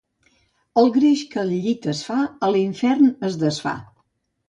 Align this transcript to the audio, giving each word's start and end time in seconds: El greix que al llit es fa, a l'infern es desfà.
El 0.81 0.89
greix 0.95 1.21
que 1.35 1.41
al 1.43 1.53
llit 1.67 1.87
es 1.95 2.03
fa, 2.09 2.19
a 2.47 2.53
l'infern 2.57 3.15
es 3.31 3.43
desfà. 3.47 3.81